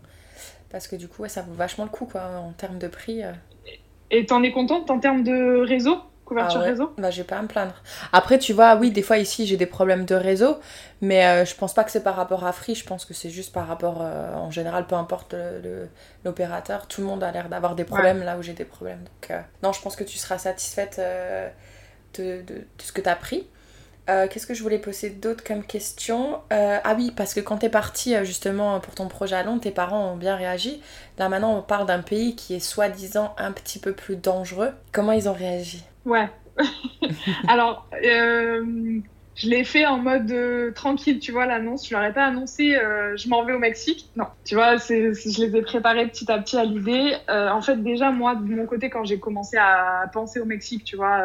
[0.71, 3.23] Parce que du coup, ouais, ça vaut vachement le coup, quoi, en termes de prix.
[4.11, 5.99] Et t'en es contente en termes de réseau?
[6.29, 6.71] Couverture Ah ouais.
[6.71, 7.75] réseau Bah, je vais pas à me plaindre.
[8.13, 10.59] Après, tu vois, oui, des fois ici, j'ai des problèmes de réseau,
[11.01, 13.31] mais euh, je pense pas que c'est par rapport à Free, je pense que c'est
[13.31, 15.35] juste par rapport, euh, en général, peu importe
[16.25, 19.01] l'opérateur, tout le monde a l'air d'avoir des problèmes là où j'ai des problèmes.
[19.05, 21.49] Donc, euh, non, je pense que tu seras satisfaite euh,
[22.19, 23.47] de, de- de ce que tu as pris.
[24.31, 26.41] Qu'est-ce que je voulais poser d'autre comme question?
[26.51, 30.13] Ah oui, parce que quand t'es parti justement pour ton projet à Londres, tes parents
[30.13, 30.83] ont bien réagi.
[31.19, 34.73] Là maintenant, on parle d'un pays qui est soi-disant un petit peu plus dangereux.
[34.93, 35.85] Comment ils ont réagi?
[36.09, 36.29] Ouais.
[37.49, 38.65] Alors, euh,
[39.35, 41.87] je l'ai fait en mode euh, tranquille, tu vois, l'annonce.
[41.87, 44.11] Je leur ai pas annoncé, euh, je m'en vais au Mexique.
[44.17, 47.13] Non, tu vois, je les ai préparés petit à petit à l'idée.
[47.29, 50.97] En fait, déjà, moi, de mon côté, quand j'ai commencé à penser au Mexique, tu
[50.97, 51.25] vois,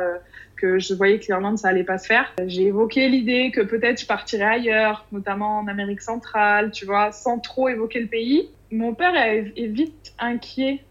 [0.57, 4.01] que je voyais que l'Irlande, ça allait pas se faire, j'ai évoqué l'idée que peut-être
[4.01, 8.49] je partirais ailleurs, notamment en Amérique centrale, tu vois, sans trop évoquer le pays.
[8.69, 10.83] Mon père est vite inquiet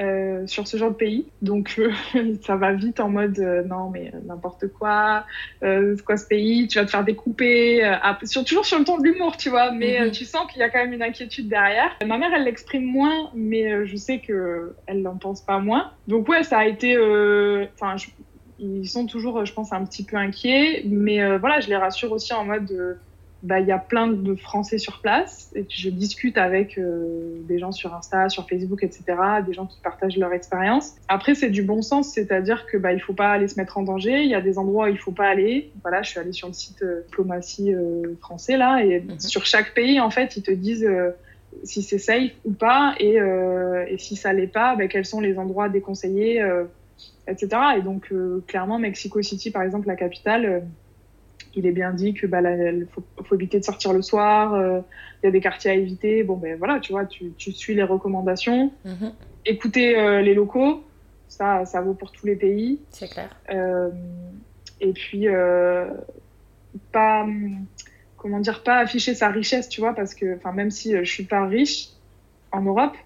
[0.00, 1.26] euh, sur ce genre de pays.
[1.42, 1.92] Donc euh,
[2.42, 5.26] ça va vite en mode euh, non mais n'importe quoi,
[5.60, 7.82] c'est quoi ce pays, tu vas te faire découper,
[8.24, 10.10] sur, toujours sur le ton de l'humour tu vois, mais Mhm.
[10.12, 11.90] tu sens qu'il y a quand même une inquiétude derrière.
[12.06, 15.92] Ma mère elle l'exprime moins, mais je sais que elle n'en pense pas moins.
[16.06, 16.96] Donc ouais ça a été,
[17.74, 17.96] enfin
[18.58, 22.32] ils sont toujours je pense un petit peu inquiets, mais voilà je les rassure aussi
[22.32, 22.98] en mode
[23.42, 27.58] bah, il y a plein de Français sur place et je discute avec euh, des
[27.58, 29.04] gens sur Insta, sur Facebook, etc.,
[29.46, 30.94] des gens qui partagent leur expérience.
[31.08, 33.82] Après, c'est du bon sens, c'est-à-dire que bah, il faut pas aller se mettre en
[33.82, 34.22] danger.
[34.22, 35.72] Il y a des endroits où il faut pas aller.
[35.82, 39.20] Voilà, je suis allée sur le site euh, diplomatie euh, français là et Mhm.
[39.20, 41.10] sur chaque pays, en fait, ils te disent euh,
[41.64, 45.20] si c'est safe ou pas et, euh, et si ça l'est pas, bah, quels sont
[45.20, 46.64] les endroits déconseillés, euh,
[47.26, 47.48] etc.
[47.78, 50.62] Et donc, euh, clairement, Mexico City, par exemple, la capitale.
[51.54, 54.80] Il est bien dit que bah, il faut, faut éviter de sortir le soir, euh,
[55.22, 56.22] il y a des quartiers à éviter.
[56.22, 58.72] Bon, ben voilà, tu vois, tu, tu suis les recommandations.
[58.84, 59.12] Mhm,
[59.46, 60.84] Écouter euh, les locaux,
[61.28, 62.80] ça, ça vaut pour tous les pays.
[62.90, 63.34] c'est clair.
[63.50, 63.90] Euh,
[64.80, 65.26] et puis,
[66.92, 67.26] pas,
[68.16, 71.24] comment dire, pas afficher sa richesse, tu vois, parce que, enfin, même si je suis
[71.24, 71.88] pas riche
[72.52, 72.96] en Europe,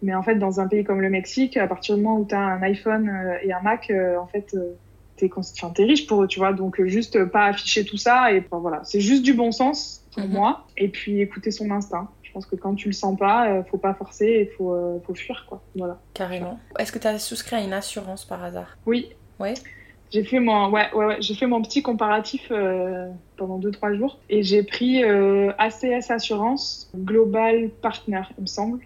[0.00, 2.34] mais en fait, dans un pays comme le Mexique, à partir du moment où tu
[2.34, 4.56] as un iPhone et un Mac, en fait,
[5.28, 6.52] t'es enfin, t'es riche pour eux, tu vois.
[6.52, 8.32] Donc, euh, juste euh, pas afficher tout ça.
[8.32, 10.32] Et enfin, voilà, c'est juste du bon sens pour Mhm.
[10.32, 10.66] moi.
[10.76, 12.08] Et puis, écouter son instinct.
[12.22, 14.98] Je pense que quand tu le sens pas, euh, faut pas forcer il faut, euh,
[15.06, 15.60] faut fuir, quoi.
[15.76, 15.98] Voilà.
[16.14, 16.58] Carrément.
[16.78, 18.76] Est-ce que tu as souscrit à une assurance par hasard?
[18.86, 19.10] Oui.
[19.38, 19.54] Ouais.
[20.12, 23.08] J'ai fait mon, ouais, ouais, ouais, j'ai fait mon petit comparatif euh,
[23.38, 28.80] pendant 2-3 jours et j'ai pris ACS Assurance Global Partner, il me semble.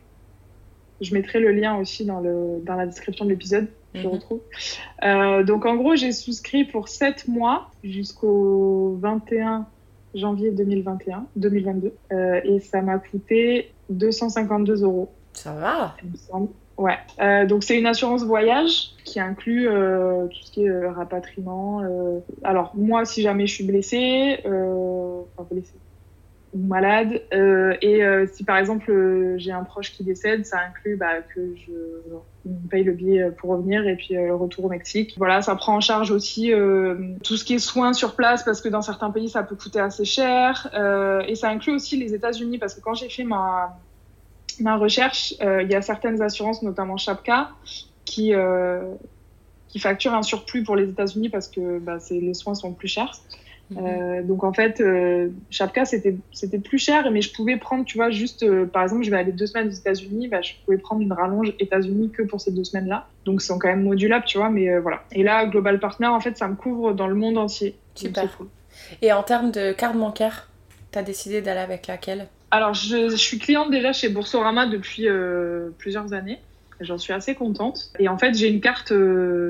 [1.01, 4.15] Je mettrai le lien aussi dans, le, dans la description de l'épisode, je le Mhm.
[4.15, 4.41] retrouve.
[5.05, 9.67] Euh, donc en gros, j'ai souscrit pour 7 mois jusqu'au 21
[10.15, 16.49] janvier 2021, 2022 euh, et ça m'a coûté 252 euros Ça va il me semble.
[16.79, 16.97] Ouais.
[17.21, 21.83] Euh, donc c'est une assurance voyage qui inclut euh, tout ce qui est euh, rapatriement.
[22.45, 25.75] Alors moi, si jamais je suis blessée, enfin blessée
[26.53, 30.59] ou malade, euh, et euh, si par exemple euh, j'ai un proche qui décède, ça
[30.69, 31.73] inclut bah, que je
[32.71, 35.15] paye le billet pour revenir et puis euh, le retour au Mexique.
[35.19, 38.61] Voilà, ça prend en charge aussi euh, tout ce qui est soins sur place parce
[38.61, 42.15] que dans certains pays ça peut coûter assez cher, euh, et ça inclut aussi les
[42.15, 43.79] États-Unis parce que quand j'ai fait ma
[44.61, 47.51] ma recherche, euh, il y a certaines assurances, notamment Chapka,
[48.05, 48.95] qui, euh,
[49.69, 53.13] qui facturent un surplus pour les États-Unis parce que bah, les soins sont plus chers.
[53.70, 53.79] Mhm.
[53.81, 57.98] Euh, donc en fait, euh, Chapka, c'était c'était plus cher, mais je pouvais prendre, tu
[57.98, 60.79] vois, juste, euh, par exemple, je vais aller deux semaines aux États-Unis, bah, je pouvais
[60.79, 63.09] prendre une rallonge États-Unis que pour ces deux semaines-là.
[63.24, 65.02] Donc c'est quand même modulable, tu vois, mais euh, voilà.
[65.12, 67.74] Et là, Global Partner, en fait, ça me couvre dans le monde entier.
[67.94, 68.37] Super.
[68.37, 68.46] cool.
[69.02, 70.48] Et en termes de carte bancaire,
[70.92, 72.29] tu as décidé d'aller avec laquelle?
[72.52, 75.09] Alors, je, je suis cliente déjà chez Boursorama depuis
[75.79, 76.38] plusieurs années.
[76.81, 77.90] J'en suis assez contente.
[77.98, 78.92] Et en fait, j'ai une carte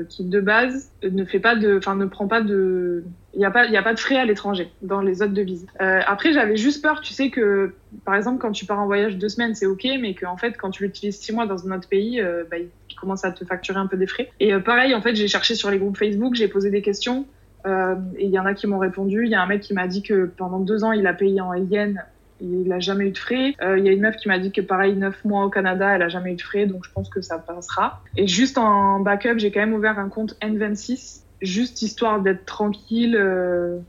[0.09, 3.03] qui, de base, ne fait pas de, enfin, ne prend pas de,
[3.37, 5.67] il n'y a pas, a pas de frais à l'étranger dans les autres devises.
[5.79, 9.15] Euh, après, j'avais juste peur, tu sais que, par exemple, quand tu pars en voyage
[9.15, 11.87] deux semaines, c'est ok, mais qu'en fait, quand tu l'utilises six mois dans un autre
[11.87, 14.31] pays, euh, bah, il commence à te facturer un peu des frais.
[14.39, 17.27] Et euh, pareil, en fait, j'ai cherché sur les groupes Facebook, j'ai posé des questions.
[17.67, 19.25] Euh, et il y en a qui m'ont répondu.
[19.25, 21.39] Il y a un mec qui m'a dit que pendant deux ans, il a payé
[21.39, 21.95] en yens
[22.41, 23.55] il a jamais eu de frais.
[23.61, 25.95] Euh, Il y a une meuf qui m'a dit que pareil, neuf mois au Canada,
[25.95, 28.01] elle a jamais eu de frais, donc je pense que ça passera.
[28.15, 33.15] Et juste en backup, j'ai quand même ouvert un compte N26, juste histoire d'être tranquille.
[33.15, 33.79] euh,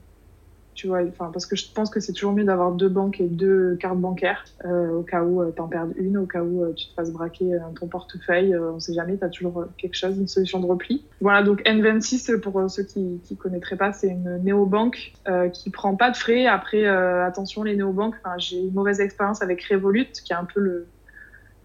[0.74, 3.26] tu vois, enfin, parce que je pense que c'est toujours mieux d'avoir deux banques et
[3.26, 6.86] deux cartes bancaires, euh, au cas où euh, t'en perds une, au cas où tu
[6.86, 10.66] te fasses braquer ton portefeuille, on sait jamais, t'as toujours quelque chose, une solution de
[10.66, 11.04] repli.
[11.20, 15.70] Voilà, donc N26, euh, pour ceux qui, qui connaîtraient pas, c'est une néobanque euh, qui
[15.70, 16.46] prend pas de frais.
[16.46, 20.86] Après, attention, les néobanques, j'ai une mauvaise expérience avec Revolut, qui est un peu le,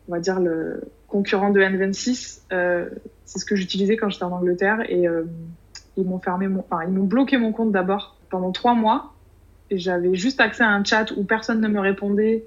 [0.08, 2.42] on va dire, le concurrent de N26.
[2.52, 2.90] Euh,
[3.26, 5.08] c'est ce que j'utilisais quand j'étais en Angleterre et
[5.98, 9.14] ils m'ont fermé mon, enfin, ils m'ont bloqué mon compte d'abord pendant trois mois.
[9.70, 12.46] Et j'avais juste accès à un chat où personne ne me répondait.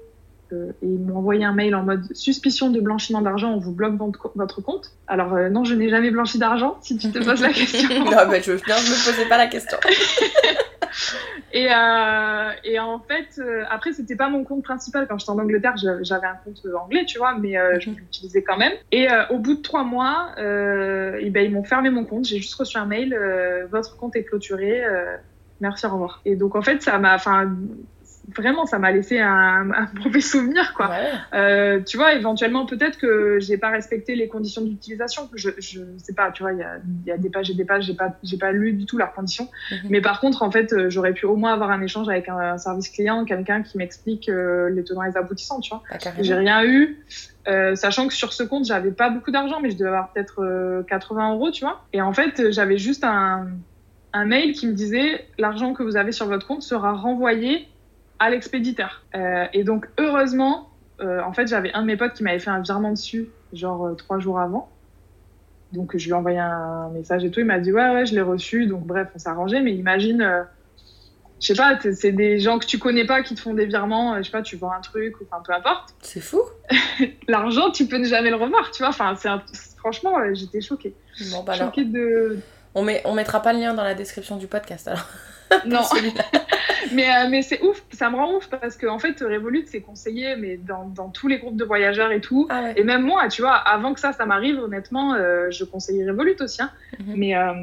[0.53, 3.73] Euh, et ils m'ont envoyé un mail en mode suspicion de blanchiment d'argent, on vous
[3.73, 4.93] bloque votre, compte.
[5.07, 7.89] Alors euh, non, je n'ai jamais blanchi d'argent, si tu te poses la question.
[8.05, 9.77] Non, mais je, non, je me posais pas la question.
[11.51, 15.07] et, euh, et en fait, euh, après, c'était pas mon compte principal.
[15.07, 17.95] Quand j'étais en Angleterre, j'avais un compte anglais, tu vois, mais euh, je Mhm.
[17.97, 18.73] l'utilisais quand même.
[18.91, 22.25] Et au bout de trois mois, et ben, ils m'ont fermé mon compte.
[22.25, 23.17] J'ai juste reçu un mail
[23.71, 24.83] votre compte est clôturé.
[25.59, 26.21] merci, au revoir.
[26.25, 27.15] Et donc, en fait, ça m'a.
[27.15, 27.55] Enfin,
[28.35, 30.89] vraiment, ça m'a laissé un, un mauvais souvenir, quoi.
[30.89, 31.11] Ouais.
[31.33, 35.29] Euh, tu vois, éventuellement, peut-être que j'ai pas respecté les conditions d'utilisation.
[35.33, 37.65] Je, je sais pas, tu vois, il y a, y a des pages et des
[37.65, 39.49] pages, j'ai pas, j'ai pas lu du tout leurs conditions.
[39.71, 39.77] Mhm.
[39.89, 42.37] Mais par contre, en fait, euh, j'aurais pu au moins avoir un échange avec un,
[42.37, 45.83] un service client, quelqu'un qui m'explique euh, les tenants et les aboutissants, tu vois.
[46.19, 46.97] J'ai rien eu,
[47.47, 50.43] euh, sachant que sur ce compte, j'avais pas beaucoup d'argent, mais je devais avoir peut-être
[50.43, 51.85] euh, 80 euros, tu vois.
[51.93, 53.47] Et en fait, j'avais juste un,
[54.13, 57.67] un mail qui me disait l'argent que vous avez sur votre compte sera renvoyé
[58.19, 59.03] à l'expéditeur.
[59.15, 60.69] Euh, et donc, heureusement,
[61.01, 63.85] euh, en fait, j'avais un de mes potes qui m'avait fait un virement dessus, genre
[63.87, 64.69] euh, trois jours avant.
[65.73, 67.39] Donc, je lui ai envoyé un message et tout.
[67.41, 68.65] Il m'a dit Ouais, ouais, je l'ai reçu.
[68.67, 69.59] Donc, bref, on s'est arrangé.
[69.59, 70.45] Mais imagine,
[71.41, 74.15] je sais pas, c'est des gens que tu connais pas qui te font des virements.
[74.17, 75.93] Je sais pas, tu vends un truc ou enfin peu importe.
[76.01, 76.41] C'est fou.
[77.27, 78.89] L'argent, tu peux ne jamais le revoir, tu vois.
[78.89, 79.43] Enfin, c'est un-
[79.77, 80.95] franchement, j'étais choquée.
[81.31, 82.39] Bon, bah alors, choquée de.
[82.73, 85.05] on, met, on mettra pas le lien dans la description du podcast alors.
[85.65, 85.81] Non,
[86.93, 89.81] mais, euh, mais c'est ouf, ça me rend ouf parce que en fait, Revolut, c'est
[89.81, 92.47] conseillé, mais dans, dans tous les groupes de voyageurs et tout.
[92.49, 92.73] Ah ouais.
[92.75, 96.35] Et même moi, tu vois, avant que ça, ça m'arrive, honnêtement, euh, je conseillais Revolut
[96.39, 96.61] aussi.
[96.61, 96.71] hein.
[96.99, 97.13] Mhm.
[97.15, 97.53] Mais euh,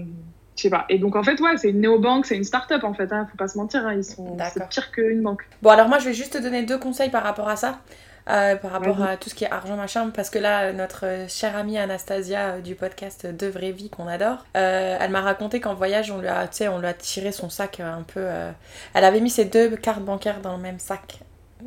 [0.57, 0.85] je sais pas.
[0.88, 3.12] Et donc, en fait, ouais, c'est une néobanque, c'est une start-up, en fait.
[3.12, 5.42] Hein, faut pas se mentir, hein, ils sont c'est pire qu'une banque.
[5.62, 7.81] Bon, alors moi, je vais juste te donner deux conseils par rapport à ça.
[8.30, 9.08] Euh, par rapport Vas-y.
[9.12, 12.60] à tout ce qui est argent machin parce que là notre chère amie Anastasia euh,
[12.60, 16.28] du podcast De Vraie Vie qu'on adore euh, elle m'a raconté qu'en voyage on lui
[16.28, 18.50] a tu sais on lui a tiré son sac un peu euh,
[18.94, 21.20] elle avait mis ses deux cartes bancaires dans le même sac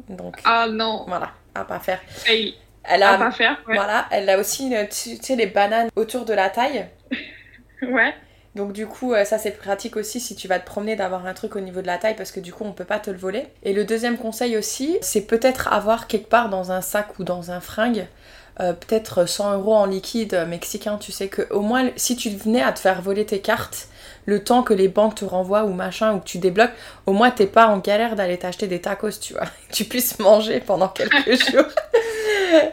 [0.09, 1.99] donc Ah non, voilà à pas faire
[2.89, 3.57] elle À a pas faire.
[3.67, 3.75] Ouais.
[3.75, 6.87] voilà elle a aussi tu sais les bananes autour de la taille
[7.83, 8.13] ouais.
[8.57, 11.33] Donc du coup, euh, ça c'est pratique aussi si tu vas te promener d'avoir un
[11.35, 13.17] truc au niveau de la taille parce que du coup on peut pas te le
[13.17, 13.45] voler.
[13.61, 17.51] Et le deuxième conseil aussi, c'est peut-être avoir quelque part dans un sac ou dans
[17.51, 18.07] un fringue,
[18.59, 22.63] euh, peut-être 100 euros en liquide mexicain, tu sais que au moins si tu venais
[22.63, 23.89] à te faire voler tes cartes,
[24.25, 26.73] le temps que les banques te renvoient ou machin ou que tu débloques,
[27.05, 30.61] au moins t'es pas en galère d'aller t'acheter des tacos, tu vois, tu puisses manger
[30.61, 31.69] pendant quelques jours.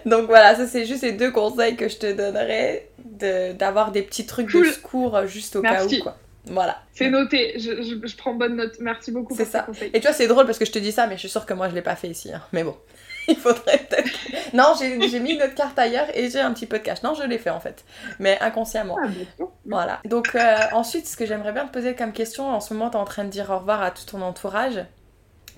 [0.07, 4.03] Donc voilà, ça c'est juste les deux conseils que je te donnerais de- d'avoir des
[4.03, 6.17] petits trucs de secours euh, juste au cas où quoi.
[6.47, 6.83] Voilà.
[6.93, 8.77] C'est noté, je, je, je prends bonne note.
[8.79, 9.61] Merci beaucoup C'est pour ça.
[9.63, 9.91] ce conseil.
[9.95, 11.47] Et tu vois, c'est drôle parce que je te dis ça, mais je suis sûre
[11.47, 12.31] que moi je l'ai pas fait ici.
[12.35, 12.43] hein.
[12.53, 12.77] Mais bon,
[13.29, 14.11] il faudrait peut-être.
[14.53, 17.03] Non, j'ai mis notre carte ailleurs et j'ai un petit peu de cash.
[17.03, 17.85] Non, je l'ai fait en fait,
[18.19, 18.99] mais inconsciemment.
[19.03, 19.51] Ah, bien sûr.
[19.65, 20.01] Voilà.
[20.05, 22.97] Donc euh, ensuite, ce que j'aimerais bien te poser comme question, en ce moment, tu
[22.99, 24.85] es en train de dire au revoir à tout ton entourage.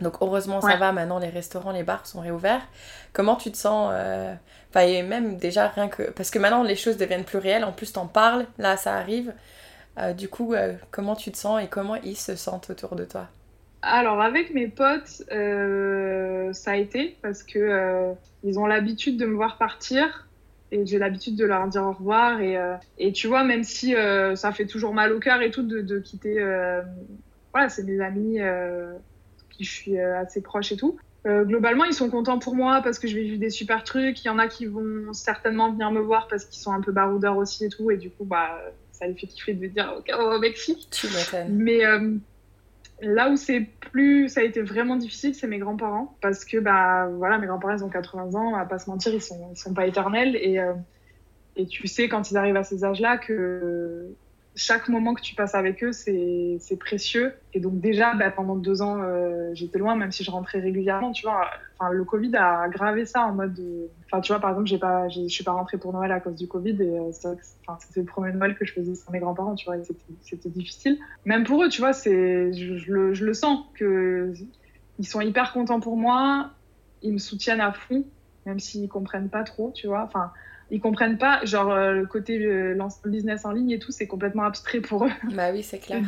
[0.01, 2.63] Donc heureusement, ça va, maintenant les restaurants, les bars sont réouverts.
[3.13, 4.35] Comment tu te sens euh,
[4.69, 6.03] Enfin, et même déjà rien que...
[6.11, 7.65] Parce que maintenant, les choses deviennent plus réelles.
[7.65, 9.33] En plus, t'en parles, là, ça arrive.
[9.99, 13.05] Euh, du coup, euh, comment tu te sens et comment ils se sentent autour de
[13.05, 13.29] toi?
[13.83, 19.59] Alors avec mes potes, ça a été parce que ils ont l'habitude de me voir
[19.59, 20.27] partir
[20.73, 22.59] et j'ai l'habitude de leur dire au revoir et,
[22.99, 23.95] et tu vois même si
[24.35, 26.35] ça fait toujours mal au cœur et tout de, de quitter,
[27.53, 28.41] voilà c'est mes amis
[29.57, 30.97] qui je suis euh, assez proche et tout.
[31.27, 34.25] Euh, globalement, ils sont contents pour moi parce que je vais vivre des super trucs.
[34.25, 36.93] Il y en a qui vont certainement venir me voir parce qu'ils sont un peu
[36.93, 37.91] baroudeurs aussi et tout.
[37.91, 38.61] Et du coup, bah,
[38.93, 40.89] ça les fait kiffer de dire Ok, on va au Mexique.
[40.91, 41.09] Tu.
[41.49, 42.15] Mais euh,
[43.03, 46.17] là où c'est plus, ça a été vraiment difficile, c'est mes grands-parents.
[46.21, 49.23] Parce que, bah, voilà, mes grands-parents, ils ont 80 ans, va pas se mentir, ils
[49.23, 50.37] sont, ils sont pas éternels.
[50.37, 50.75] Et, euh,
[51.57, 54.15] et tu sais, quand ils arrivent à ces âges-là, que
[54.57, 57.35] chaque moment que tu passes avec eux, c'est précieux.
[57.53, 61.13] Et donc, déjà, bah, pendant deux ans, euh, j'étais loin, même si je rentrais régulièrement,
[61.13, 61.49] tu vois.
[61.79, 63.55] Enfin, le Covid a aggravé ça en mode.
[63.55, 66.21] de- Enfin, tu vois, par exemple, j'ai pas, je suis pas rentrée pour Noël à
[66.21, 66.71] cause du Covid.
[66.83, 69.77] Et euh, c'était le premier Noël que je faisais sans mes grands-parents, tu vois.
[70.23, 74.33] c'était difficile même pour eux, tu vois, c'est, je, je le, je le sens que
[74.99, 76.55] ils sont hyper contents pour moi,
[77.03, 78.11] ils me soutiennent à fond,
[78.47, 80.05] même s'ils comprennent pas trop, tu vois.
[80.05, 80.33] Enfin,
[80.71, 84.43] ils comprennent pas, genre euh, le côté euh, business en ligne et tout, c'est complètement
[84.45, 85.11] abstrait pour eux.
[85.33, 86.03] Bah oui, c'est clair.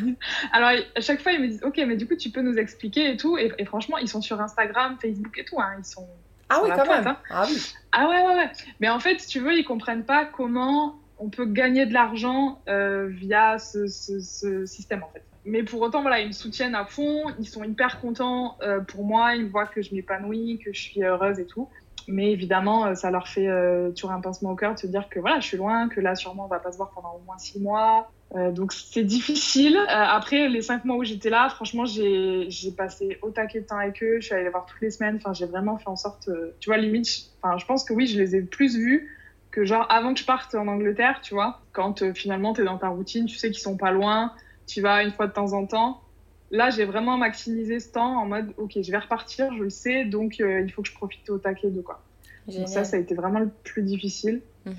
[0.52, 3.12] Alors à chaque fois, ils me disent, ok, mais du coup, tu peux nous expliquer
[3.12, 3.38] et tout.
[3.38, 6.08] Et, et franchement, ils sont sur Instagram, Facebook et tout, hein, ils sont
[6.48, 7.06] Ah oui, quand pointe, même.
[7.08, 7.18] hein.
[7.30, 7.56] Ah oui.
[7.92, 8.50] ah ouais, ouais, ouais.
[8.80, 12.62] Mais en fait, si tu veux, ils comprennent pas comment on peut gagner de l'argent
[12.68, 15.24] euh, via ce, ce- ce système, en fait.
[15.44, 19.34] Mais pour autant, voilà, ils me soutiennent à fond, ils sont hyper contents pour moi,
[19.34, 21.68] ils voient que je m'épanouis, que je suis heureuse et tout.
[22.08, 25.10] Mais évidemment, euh, ça leur fait euh, toujours un pincement au cœur de se dire
[25.10, 27.20] que voilà, je suis loin, que là, sûrement, on va pas se voir pendant au
[27.26, 28.10] moins six mois.
[28.34, 29.78] Euh, donc c'est difficile.
[29.88, 34.02] Après les cinq mois où j'étais là, franchement, j'ai passé au taquet de temps avec
[34.02, 34.16] eux.
[34.20, 35.16] Je suis allée voir toutes les semaines.
[35.16, 37.08] Enfin, j'ai vraiment fait en sorte, tu vois, limite.
[37.42, 39.14] Enfin, je pense que oui, je les ai plus vus
[39.50, 41.60] que genre avant que je parte en Angleterre, tu vois.
[41.72, 44.32] Quand finalement t'es dans ta routine, tu sais qu'ils sont pas loin,
[44.66, 46.00] tu vas une fois de temps en temps.
[46.50, 50.04] Là, j'ai vraiment maximisé ce temps en mode, ok, je vais repartir, je le sais,
[50.04, 52.02] donc euh, il faut que je profite au taquet de quoi.
[52.46, 54.40] Donc ça, ça a été vraiment le plus difficile.
[54.64, 54.74] Mhm.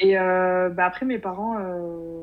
[0.00, 2.22] Et euh, bah, après, mes parents, euh,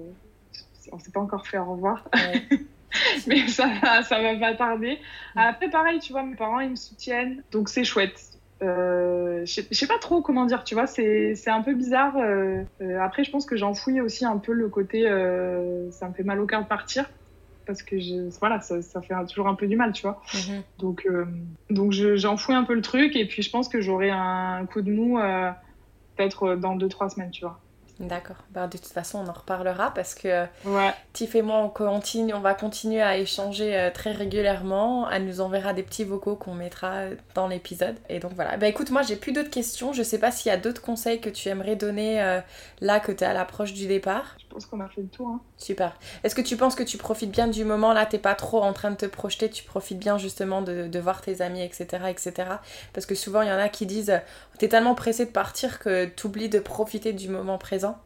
[0.91, 2.08] on s'est pas encore fait au revoir.
[3.27, 3.67] mais ça,
[4.03, 4.99] ça va pas tarder.
[5.36, 5.39] Mm.
[5.39, 8.34] Après, pareil, tu vois, mes parents, ils me soutiennent, donc c'est chouette.
[8.62, 12.15] Euh, je sais pas trop comment dire, tu vois, c'est un peu bizarre.
[12.17, 15.03] Euh, euh, après, je pense que j'enfouis aussi un peu le côté
[15.91, 17.10] ça me fait mal au cœur de partir
[17.65, 20.21] parce que je, voilà, ça, ça, fait toujours un peu du mal, tu vois.
[20.34, 20.62] Mm-hmm.
[20.80, 21.08] Donc,
[21.69, 24.91] donc j'enfouis un peu le truc et puis je pense que j'aurai un coup de
[24.91, 25.19] mou
[26.15, 27.60] peut-être dans 2-3 semaines, tu vois.
[27.99, 28.38] D'accord.
[28.52, 30.93] Bah, de toute façon, on en reparlera parce que ouais.
[31.13, 35.10] Tiff et moi, on, continue, on va continuer à échanger euh, très régulièrement.
[35.10, 37.95] Elle nous enverra des petits vocaux qu'on mettra euh, dans l'épisode.
[38.10, 38.58] Et donc voilà.
[38.58, 39.93] Bah écoute, moi, j'ai plus d'autres questions.
[39.93, 42.39] Je sais pas s'il y a d'autres conseils que tu aimerais donner euh,
[42.82, 44.38] là que tu es à l'approche du départ.
[44.54, 45.30] Je pense qu'on a fait le tour.
[45.30, 45.42] Hein.
[45.58, 45.98] Super.
[46.24, 48.72] Est-ce que tu penses que tu profites bien du moment là T'es pas trop en
[48.72, 52.34] train de te projeter, tu profites bien justement de, de voir tes amis, etc., etc.
[52.94, 54.22] Parce que souvent, il y en a qui disent
[54.60, 57.98] T'es tellement pressé de partir que tu oublies de profiter du moment présent.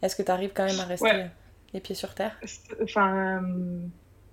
[0.00, 1.26] Est-ce que tu arrives quand même à rester
[1.74, 2.40] les pieds sur terre?
[2.82, 3.42] Enfin,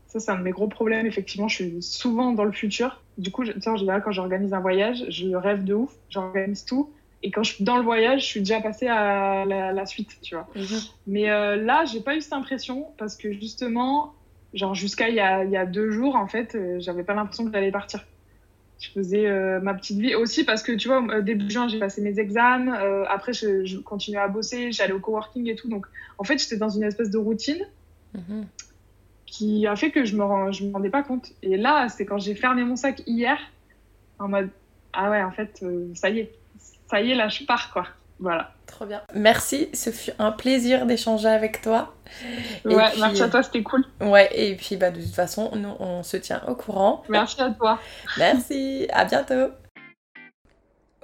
[0.07, 1.05] ça, c'est un de mes gros problèmes.
[1.05, 3.03] Effectivement, je suis souvent dans le futur.
[3.17, 6.93] Du coup, en général, quand j'organise un voyage, je rêve de ouf, j'organise tout.
[7.21, 10.35] Et quand je suis dans le voyage, je suis déjà passée à la, suite, tu
[10.35, 10.47] vois.
[10.55, 10.79] Mhm.
[11.07, 14.13] Mais euh, là, j'ai pas eu cette impression parce que justement,
[14.53, 17.71] genre jusqu'à il, y a, deux jours, en fait, euh, j'avais pas l'impression que j'allais
[17.71, 18.01] partir
[18.79, 22.01] je faisais euh, ma petite vie aussi parce que tu vois début juin j'ai passé
[22.01, 25.85] mes examens euh, après je, je, continuais à bosser j'allais au coworking et tout donc
[26.17, 27.61] en fait j'étais dans une espèce de routine
[28.13, 28.45] mhm.
[29.25, 32.19] qui a fait que je me je me rendais pas compte et là c'est quand
[32.19, 33.37] j'ai fermé mon sac hier
[34.17, 34.49] en mode
[34.93, 36.31] ah ouais en fait euh, ça y est
[36.89, 37.85] ça y est là je pars quoi
[38.19, 38.51] voilà.
[38.65, 39.01] Trop bien.
[39.13, 41.93] Merci, ce fut un plaisir d'échanger avec toi.
[42.65, 43.85] Ouais, merci à toi, c'était cool.
[44.01, 47.03] Ouais, et puis bah, de toute façon, nous, on se tient au courant.
[47.07, 47.79] Merci à toi.
[48.17, 49.53] Merci, à bientôt.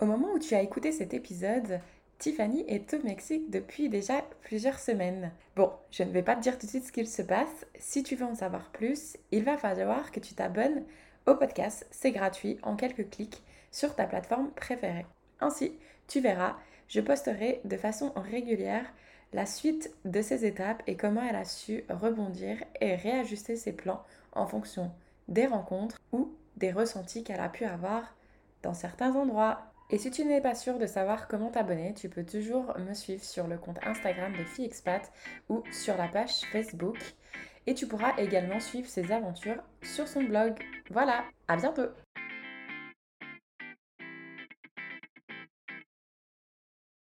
[0.02, 1.80] Au moment où tu as écouté cet épisode,
[2.20, 5.32] Tiffany est au Mexique depuis déjà plusieurs semaines.
[5.56, 7.66] Bon, je ne vais pas te dire tout de suite ce qu'il se passe.
[7.80, 10.84] Si tu veux en savoir plus, il va falloir que tu t'abonnes
[11.28, 11.88] au podcast.
[11.92, 15.06] C'est gratuit en quelques clics sur ta plateforme préférée.
[15.40, 15.74] Ainsi,
[16.08, 16.56] tu verras
[16.88, 18.86] je posterai de façon régulière
[19.34, 24.04] la suite de ces étapes et comment elle a su rebondir et réajuster ses plans
[24.34, 24.92] en fonction
[25.28, 28.16] des rencontres ou des ressentis qu'elle a pu avoir
[28.64, 29.62] dans certains endroits.
[29.90, 33.24] Et si tu n'es pas sûr de savoir comment t'abonner, tu peux toujours me suivre
[33.24, 35.12] sur le compte Instagram de FiExpat
[35.50, 36.98] ou sur la page Facebook.
[37.68, 40.54] Et tu pourras également suivre ses aventures sur son blog.
[40.92, 41.88] Voilà, à bientôt